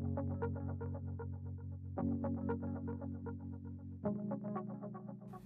[0.00, 0.47] Thank you.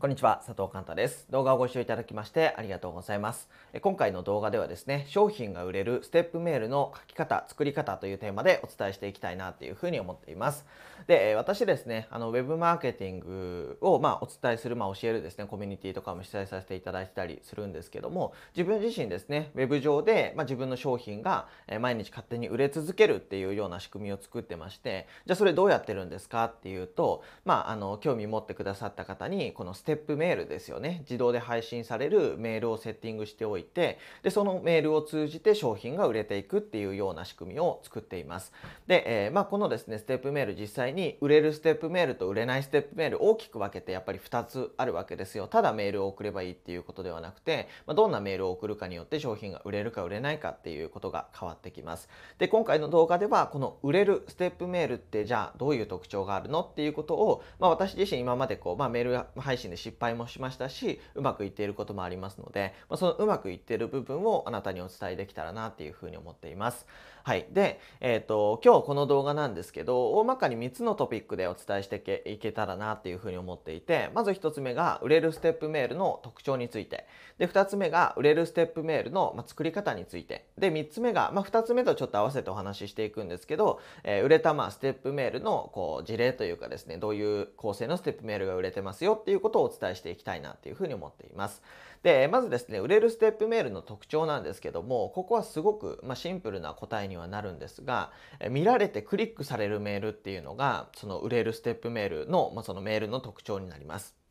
[0.03, 1.29] こんにちは佐藤寛太です。
[1.31, 3.49] 動画をご視聴いただきましてありがとうございます。
[3.83, 10.67] 今回の動画ではですね商品が売れるステップメールの書き方作り方というテーマでお伝えしていきたいなというふうに思っています。
[11.07, 21.47] で私ですねあのウェブマーケティングをまあお伝えするまあ教えるですねコミュニティとかも主催させていただいたりするんですけども自分自身ですねウェブ上でまあ自分の商品が
[21.80, 31.01] 毎日勝手に売れ続けるっていうような仕組みを作ってましてじゃあそれどうやってるんですかっていうとまああの興味持ってくださった方にこのステップテップメールですよね。
[31.01, 38.52] 自動で配信されるメールをセッティングしておいてでそのメールを通じて商品が売れていくっていうような仕組みを作っています。
[38.87, 45.46] で、えー、まあ、このですねステップメール実際に売れるステップメールと売れないステップメール大きく分けてやっぱり2つあるわけですよ。
[45.46, 52.09] ただメールを送ればいいっていうことではなくて、まあ、どんなメールを送るかによって商品が売れるか売れないかっていうことが変わってきます。
[52.38, 66.86] で今回の動画ではこの売れるステップメールってじゃあどういう特徴があるのっていうことを、まあ、私自身今までこう、まあ、メール配信で失敗もしましたしうまくいっていることもありますので、まあ、そのうまくいっている部分をあなたにお伝えできたらなっていうふうに思っています。
[67.24, 67.46] はい。
[67.52, 77.06] で、えっ、ー、と、今日この動画なんですけど、大まかに3つのトピックでお伝えしていけたらなっていうふうに思っていて、まず1つ目が売れるステップメールの特徴について、
[77.38, 91.62] で、2つ目が売れるステップメールの、ま作り方について、で、3つ目が、まあ、2つ目とちょっと合わせてお話ししていくんですけど、えー、売れたまステップメールのこう事例というかですね、どういう構成のステップメールが売れてますよっていうことをお伝えしていきたいなっていうふうに思っています。
[92.03, 98.12] で、まずですね、売れるステップメールの特徴なんですけども、ここはすごく、まあ、シンプルな答えにはなるんですが、
[98.50, 104.21] 見られてクリックされるメールっていうのが、その売れるステップメールの、まあ、そのメールの特徴になります。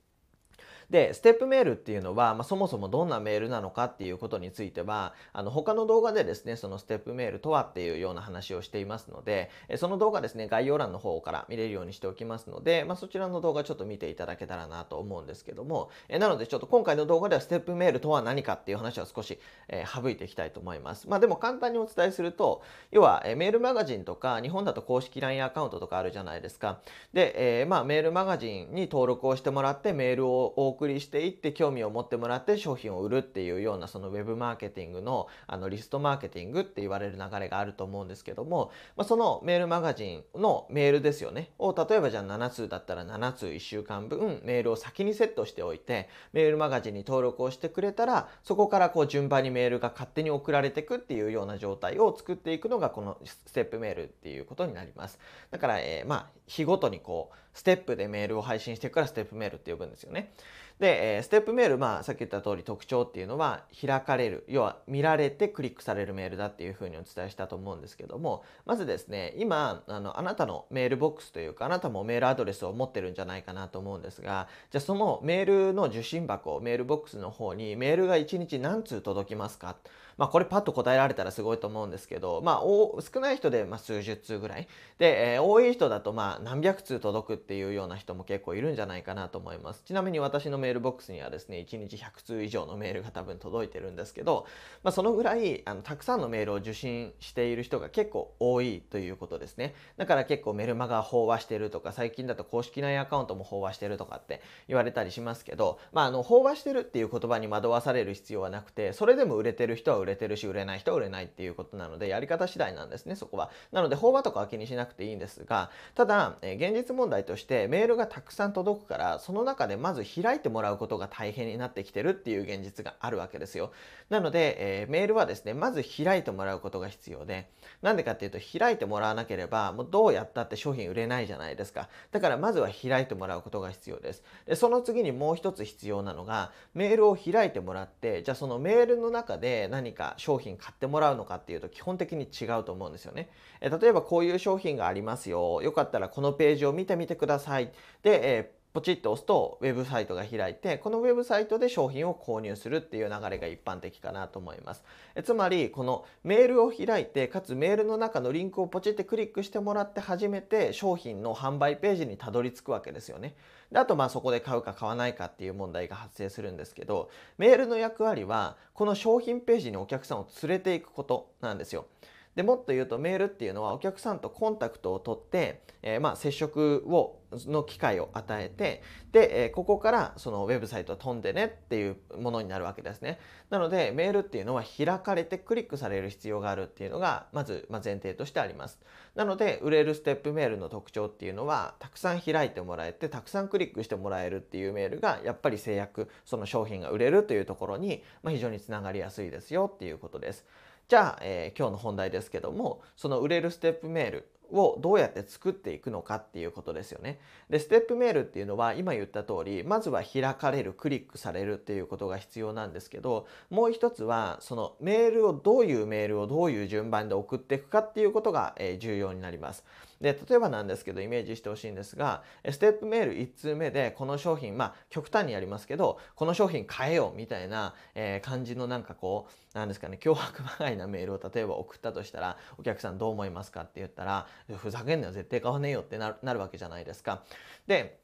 [0.92, 21.08] で、ステップメールっていうのは、まあ、そもそもどんなメールなのかっていうことについては、あの、他の動画でですね、そのステップメールとはっていうような話をしていますので、その動画ですね、概要欄の方から見れるようにしておきますので、まあ、そちらの動画ちょっと見ていただけたらなと思うんですけども、えなのでちょっと今回の動画ではステップメールとは何かっていう話は少し、えー、省いていきたいと思います。
[21.08, 26.82] まあ、でも簡単にお伝えすると、要は、えメールマガジンとか、日本だと公式 LINE アカウントとかあるじゃないですか。
[27.14, 41.52] で、えー、まあ、メールマガジンに登録をしてもらってメールを送りしていって、興味を持ってもらって商品を売るっていうようなそのウェブマーケティングのあのリストマーケティングって言われる流れがあると思うんですけども、まあ、そのメールマガジンのメールですよね。
[41.60, 55.20] を例えばじゃあ7通だったら7通1週間分メールを先にセットしておいてメールマガジンに登録をしてくれたらそこからこう順番にメールが勝手に送られてくっていうような状態を作っていくのがこのステップメールっていうことになります。
[55.52, 60.34] だから、えー、まあ日ごとにこうステップでメールを配信していくからステップメールって呼ぶんですよね。
[60.80, 79.76] で、えステップメール、まあ、さっき言った通り特徴っていうのは、開かれる、要は見られてクリックされるメールだっていうふうにお伝えしたと思うんですけども、まずですね、今、あの、あなたのメールボックスというか、あなたもメールアドレスを持ってるんじゃないかなと思うんですが、じゃあそのメールの受信箱、メールボックスの方にメールが1日何通届きますか？
[80.22, 84.68] まあ、これパッと答えられたらすごいと思うんですけど、まあ、少ない人でま数十通ぐらい。
[85.00, 89.82] で、えー、多い人だとまあ何百通届くっていうような人も結構いるんじゃないかなと思います。
[89.84, 94.46] ちなみに私のメールボックスにはですね1日100通以上のメールが多分届いてるんですけど、
[94.84, 99.74] まあ、そのぐらいあのたくさんのメールを受信している人が結構多いということですね。
[99.98, 113.50] だから結構メルマガ飽和してるとか最近だと公式 LINE アカウントも飽和してるとかって言われたりしますけど、まあ、あの飽和してるっていう言葉に惑わされる必要はなくてそれでも売れてる人は売れれてるし売れない人は売れないっていうことなので、やり方次第なんですね、そこは。
[113.72, 123.72] なので、飽和とかは気にしなくていいんですが、ただ、え現実問題としてメールがたくさん届くから、その中でまず開いてもらうことが大変になってきてるっていう現実があるわけですよ。
[124.10, 127.50] なので、えー、メールはですね、まず開いてもらうことが必要で、
[127.82, 131.90] なんでかっていうと、開いてもらわなければ、もうどうやったって商品売れないじゃないですか。
[132.12, 134.24] だからまずは開いてもらうことが必要です。
[134.46, 143.30] で、その次にもう一つ必要なのが、メールを開いてもらって、じゃあそのメールの中で何か商品買ってもらうのかっていうと基本的に違うと思うんですよね。
[143.62, 145.62] え例えばこういう商品がありますよ。
[145.62, 147.72] よかったらこのページを見てみてください。
[148.04, 154.84] で、えーポチッと押すとウェブサイトが開いてこのウェブサイトで商品を購入するっていう流れが一般的かなと思います。
[155.14, 163.36] えつまりこのメールを開いてかつメールの中のリンクをポチってクリックしてもらって初めて商品の販売ページにたどり着くわけですよね。
[163.72, 171.88] であとまあそこで買うか買わないかっていう問題が発生するんですけどメールの役割はこの商品ページにお客さんを連れていくことなんですよ。
[172.36, 178.82] でもっと言うとメールっていうのはお客さんとコンタクトを取って、えー、まあ接触をの機会を与えて
[179.12, 183.20] で、えここからそのウェブサイト飛んでねっていうものになるわけですね。
[183.50, 188.80] なのでメールっていうのは開かれてクリックされる必要があるっていうのがまず、まあ前提としてあります。
[189.16, 200.46] なので売れるステップメールの特徴っていうのはたくさん開いてもらえてたくさんクリックしてもらえるっていうメールがやっぱり制約その商品が売れるというところに、まあ非常につながりやすいですよっていうことです。
[200.92, 207.22] じゃあ、えー、今日の本題ですけどもその売れるステップメールをどうやって作っていくのかっていうことですよね。
[207.50, 219.64] で、ステップメールっていうのは今言った通り、まずは開かれる、クリックされるっていうことが必要なんですけど、もう一つはそのメールをどういうメールをどういう順番で送っていくかっていうことがえ重要になります。
[220.02, 234.28] で、例えばなんですけど、イメージしてほしいんですが、ステップメール1通目で、この商品、まあ、極端にやりますけど、この商品買えよみたいな、えー、感じのなんかこう、なんですかね、脅迫まがいなメールを例えば送ったとしたら、お客さんどう思いますかって言ったら、
[234.58, 237.24] ふざけんなよ、絶対買わねえよってなるわけじゃないですか。
[237.68, 238.02] で、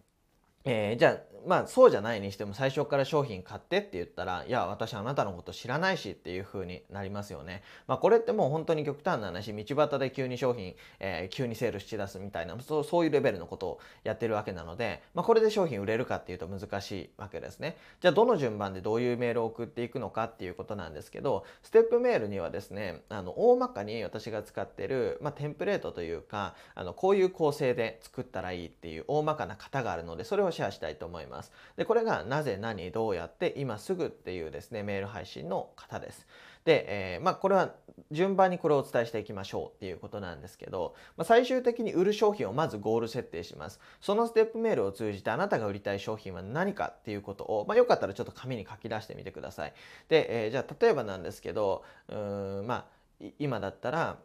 [0.70, 7.64] えー、じゃあまあそうじゃないにしても最初から商品買ってって言ったらいや私あなたのこと知らないしっていう風になりますよね。
[7.88, 17.78] まあこれってもう本当に極端な話道端で急に商品、えー、急にセールし出すみたいなそうそういうレベルのことをやってるわけなので、まあ、これで商品売れるかっていうと難しいわけですね。
[18.02, 31.52] じゃあどの順番でどういうメールを送っていくのかっていうことなんですけどステップメールにはですねあの大まかに私が使ってる、まあ、テンプレートというかあのこういう構成で作ったらいいっていう大まかな型があるのでそれをシェアしたいと思います。
[31.78, 36.28] で、これがなぜ何どうやって今すぐっていうですね、メール配信の方です。
[36.66, 37.74] で、えー、まあこれは
[38.12, 43.80] 順番にこれをお伝えしていきましょうっていうことなんですけど、まあ、最終的に売る商品をまずゴール設定します。
[44.02, 49.74] そのステップメールを通じてあなたが売りたい商品は何かっていうことを、まあ、よかったらちょっと紙に書き出してみてください。
[50.10, 52.86] で、えー、じゃあ例えばなんですけど、うーんま
[53.22, 54.18] あ今だったら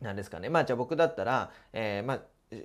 [0.00, 0.48] 何ですかね。
[0.48, 2.20] まあじゃあ僕だったら、えー、まあ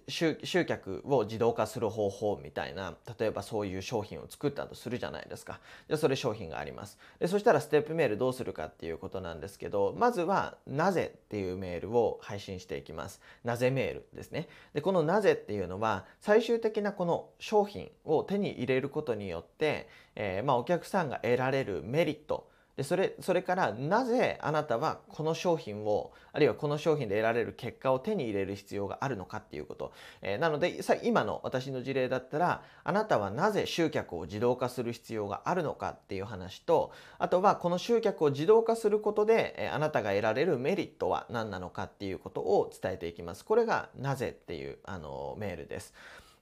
[0.08, 5.60] 集客を自動化する方法みたいな例えばそういう商品を作ったとするじゃないですか。
[5.90, 6.98] じゃそれ商品があります。
[7.20, 13.20] でそしたらステップメールどうするかっていうことなんですけどまずは「なぜ」っていうメールを配信していきます。
[13.44, 14.48] なぜメールですね。
[14.74, 29.94] でこの「なぜ」っていうのは最終的なこの商品を手に入れることによって、えー、まあ、お客さんが得られるメリットでそれそれからなぜあなたはこの商品をあるいはこの商品で得られる結果を手に入れる必要があるのかっていうこと、
[30.24, 43.46] えー、なのでさ今の私の事例だったらあなたはなぜ集客を自動化する必要があるのかっていう話とあとはこの集客を自動化することで、えー、あなたが得られるメリットは何なのかっていうことを伝えていきます。
[43.46, 45.94] これがなぜっていうあのメールです。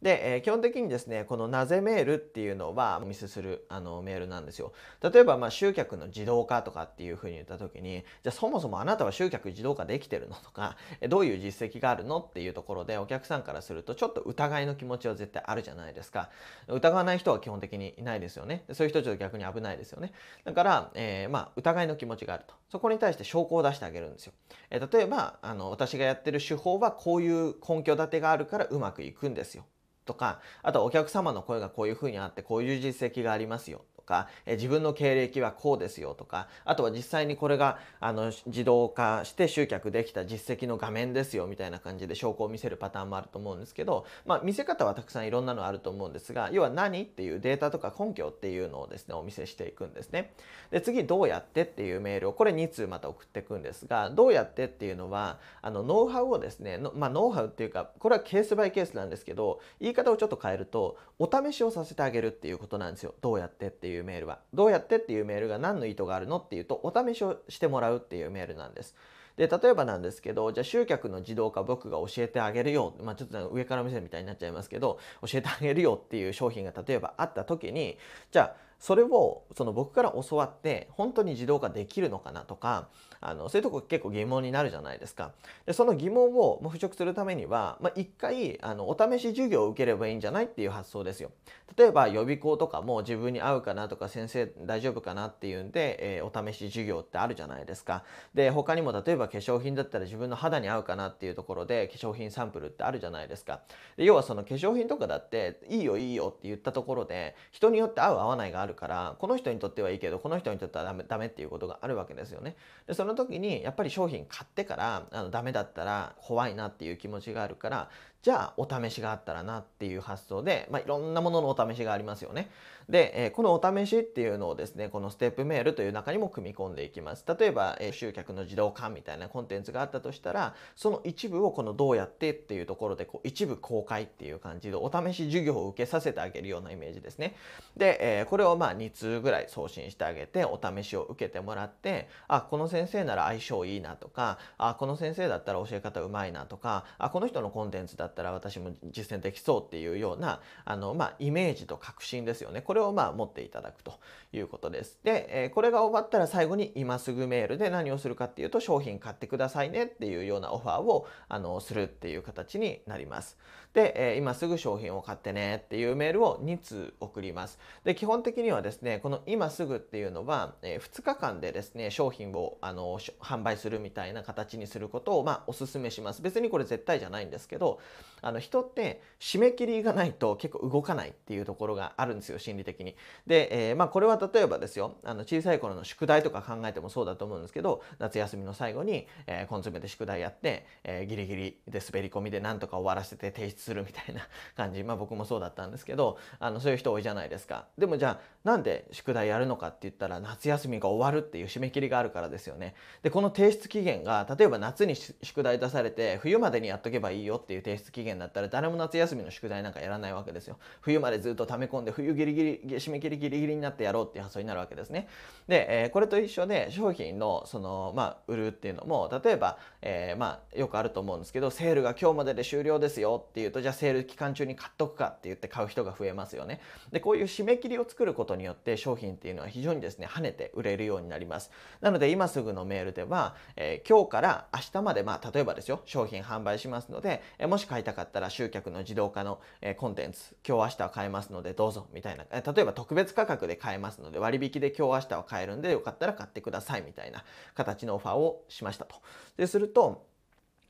[0.02, 4.74] で、えー、基本的にですね、このなぜメールっていうのはお見せするあのメールなんですよ。
[5.02, 10.76] 例えば、まあ、集客の自動化とかっていうふうに言った時に、じゃあそもそもあなたは集客自動化できてるのとか、
[11.08, 16.30] どういう実績があるのっていうところでお客さんからするとちょっと疑いの気持ちは絶対あるじゃないですか。
[16.68, 18.66] 疑わない人は基本的にいないですよね。
[18.74, 20.14] そういう人ちょっと逆に危ないですよね。
[20.44, 22.56] だから、えー、まあ、疑いの気持ちがあると。
[22.72, 24.34] そこに対して証拠を出してあげるんですよ。
[24.70, 29.66] えー、例えば、あの、私がやってる手法はこういう根拠立てがあるからうまくいくんですよ。
[30.06, 33.86] とか、あとお客様の声がこういうふうにあって、こういう実績がありますよ。
[34.12, 50.34] か、え自分の経歴はこうですよとか、あとは実際にこれがあの自動化して集客できた実績の画面ですよみたいな感じで証拠を見せるパターンもあると思うんですけど、まあ見せ方はたくさんいろんなのあると思うんですが、要は何っていうデータとか根拠っていうのをですね、お見せしていくんですね。
[50.72, 63.14] で、次どうやってっていうメールをこれ2通また送っていくんですが、どうやってっていうのは、あのノウハウをですね、まあノウハウっていうか、これはケースバイケースなんですけど、言い方をちょっと変えると、お試しをさせてあげるっていうことなんですよ。
[63.22, 64.40] どうやってっていうメールは。
[64.54, 68.96] どうやってっていうメールが何の意図があるのっていうと、お試しをしてもらうっていうメールなんです。
[69.38, 72.96] で、例えばなんですけど、じゃあ集客の自動化僕が教えてあげるよ。
[73.02, 77.98] まあちょっと上から見せるみたいになっちゃいますけど、教えてあげるよっていう商品が例えばあった時に、
[78.32, 82.90] じゃあそれをその僕から教わって本当に自動化できるのかなとか
[83.22, 85.32] あのそういうとこ結構疑問になるじゃないですか。
[85.68, 91.32] でその疑問を払拭するためには、まあ、回あのお試し授業を受ければいいんじゃないっていう発想ですよ。
[91.78, 98.04] 例えば予備校とかも自分に合うかなとか先生大丈夫かなっていうんで、えー、お試し授業ってあるじゃないですか。
[98.34, 103.62] で他にも例えば化粧品だったら自分の肌に合うかなっていうところで化粧品サンプルってあるじゃないですか。
[103.98, 112.56] で要はその化粧品とかだっていいよいいよって言ったところで人によって合う合わないがあるるからこの人にとってはいいけどこの人にとってはダメダメっていうことがあるわけですよね。
[112.88, 117.90] でその時にやっぱり商品買ってからあのダメだったら怖いなっていう気持ちがあるから
[118.22, 122.52] じゃあお試しがあったらなっていう発想で、まあ、いろんなもののお試しがありますよね。
[122.88, 127.26] で、えー、このお試しっていうのをですねこのステップメールという中にも組み込んでいきます。
[127.40, 137.36] 例えば、えー、集客の自動化みたいなコンテンツがあったとしたらその一部をこのどうやってっていうところでこう一部公開っていう感じでお試し授業を受けさせてあげるようなイメージですね。
[137.76, 154.00] で、えー、これをまあ2通ぐらい送信してあげてお試しを受けてもらってあこの先生なら相性いいなとかあこの先生だったら教え方うまいなとかあこの人のコンテンツだったら私も実践できそうっていうようなあの、まあ、イメージと確信ですよねこれをまあ持っていただくと
[154.34, 155.00] いうことです。
[155.04, 163.38] で、えー、これが終わったら最後に今すぐメールで何をするかっていうと商品買ってくださいねっていうようなオファーをあのするっていう形になります。
[163.74, 167.58] で、えー、今すぐ商品を買ってねっていうメールを2通送ります。
[167.84, 176.22] で、基本的にはですね、この今すぐっていうのは、えー、2日間でですね、商品をあの販売するみたいな形にすることを、まあ、お勧めします。
[176.22, 177.80] 別にこれ絶対じゃないんですけど、
[178.22, 182.96] あの人って締め切りがないと結構動かないっていうところがあるんですよ、心理的に。
[183.28, 194.22] で、えー、まあ、これは例えばですよ、あの小さい頃の宿題とか考えてもそうだと思うんですけど、夏休みの最後に、えー、根詰めて宿題やって、えー、ギリギリで滑り込みでなんとか終わらせて提出するみたいな
[194.56, 194.84] 感じ。
[194.84, 197.66] まあ僕もそうだったんですけどあのそういう人多いじゃないですか。
[197.78, 202.76] でもじゃあなんで宿題やるのかって言ったら夏休みが終わるっていう締め切りがあるからですよね。
[203.04, 215.08] でこの提出期限が例えば夏に宿題出されて冬までにやっとけばいいよっていう提出期限だったら誰も夏休みの宿題なんかやらないわけですよ冬までずっと溜め込んで冬ギリギリ締め切りギリギリになってやろうっていう発想になるわけですね
[215.48, 226.60] で、えー、これと一緒で商品のそのまあ売るっていうのも例えば、えー、まあよくあると思うんですけどセールが今日までで終了ですよっていうとじゃあセール期間中に買っとくかって言って買う人が増えますよね。
[226.92, 231.52] で、こういう締め切りを作ることによって商品っていうのは非常にですね、跳ねて売れるようになります。
[231.82, 247.24] なので今すぐのメールでは、えー、今日から明日まで、まあ例えばですよ、商品販売しますので、えー、もし買いいたかったら集客の自動化の、え、コンテンツ、今日明日は買えますのでどうぞみたいな、え例えば特別価格で買えますので割引で今日明日は買えるんでよかったら買ってくださいみたいな
[247.54, 248.96] 形のオファーをしましたと。
[249.36, 250.08] ですると、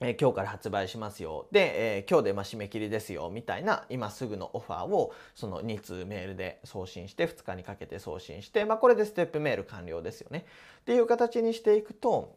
[0.04, 1.48] え今日から発売しますよ。
[1.52, 3.30] で、えー、今日でま締め切りですよ。
[3.32, 10.46] みたいな今すぐのオファーをその2通メールで送信して2日にかけて送信して、まあ、これでステップメール完了ですよね。
[10.80, 12.36] っていう形にしていくと、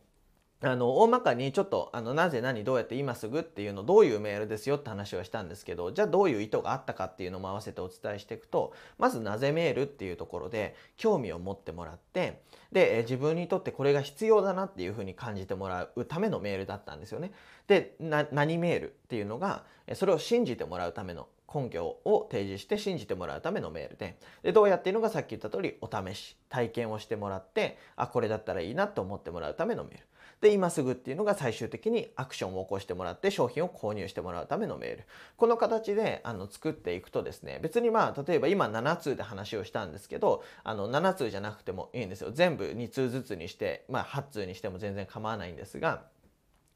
[0.67, 12.41] あの大まかにちょっとあのなぜ何どうやって今すぐっていうのどういうメールですよって話をしたんですけどじゃあどういう意図があったかっていうのも合わせてお伝えしていくとまずなぜメールっていうところで興味を持ってもらって
[12.73, 17.33] で自分にとってこれが必要だなっていうふうに感じてもらうためのメールだったんですよね。
[17.67, 30.05] で何メールっていうのがそれを信じてもらうための根拠を提示して信じてもらうためのメールででどうやっていうのがさっき言った通りお試し体験をしてもらってあこれだったらいいなと思ってもらうためのメール
[30.45, 35.05] で今すぐっていうのが最終的にアクションを起こしてもらって商品を購入してもらうためのメール。
[35.39, 42.31] この形であの作っていくとですね別にまあ例えば今7通で話をしたんですけどあの7通じゃなくてもいいんですよ。
[42.31, 46.03] 全部2通ずつにしてまあ8通にしても全然構わないんですが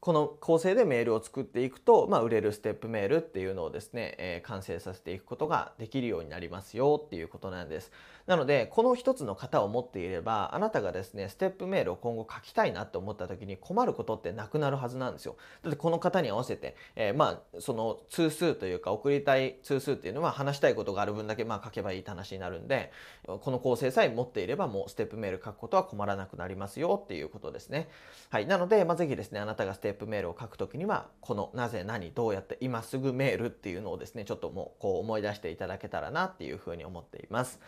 [0.01, 7.91] この構成でメールを作っていくと、まあ、売れるステップメールっていうのをですね、えー、完成させていくことができるようになりますよっていうことなんです。
[8.25, 15.35] なので、この一つの型を持っていれば、あなたがですね、ステップメールを今後書きたいなって思った時に困ることってなくなるはずなんですよ。
[15.63, 22.91] だってこの型に合わせて、えー、まあ、その通数というか送りたい通数っていうのは話したいことがある分だけまあ書けばいいって話になるんで、
[23.25, 27.89] この構成さえ持っていればもうステップメール書くことは困らなくなりますよっていうことですね。
[28.29, 28.45] はい。
[28.45, 37.59] なので、まあ、ぜひですね、あなたがステップテップメールを書くときには、このなぜ何どうやって今すぐメールっていうのをですね、ちょっともうこう思い出していただけたらなっていうふうに思っています。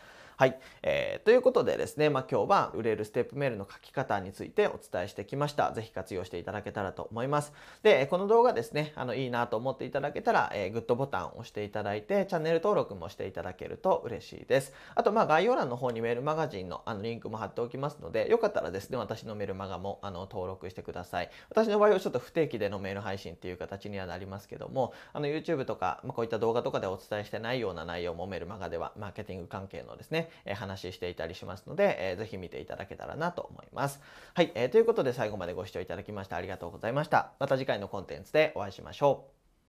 [0.41, 0.59] はい。
[0.81, 5.71] えー、ということでですね、まあ、今日は売れるステップメールの書き方についてお伝えしてきました。
[5.71, 7.53] ぜひ活用していただけたらと思います。
[7.83, 14.73] で、この動画ですね、あの、いいなと思っていただけたら、えー、グッドボタンを押していただいて、チャンネル登録もしていただけると嬉しいです。
[14.95, 21.29] あと、まあ、概要欄の方にメールマガジンのあのリンクも貼っておきますので、よかったらですね、私のメールマガもあの登録してください。
[21.51, 34.01] 私の場合はちょっと不定期でのメール配信っていう形にはなりますけども、あの、YouTube とか、まあ、こういった動画とかでお伝えしてないような内容もメールマガでは、マーケティング関係のですね、え、話していたりしますので、えー、ぜひ見ていただけたらなと思います。
[34.33, 37.31] はい、え、ということで最後までご視聴いただきましてありがとうございました。
[37.39, 39.40] また次回のコンテンツでお会いしましょう。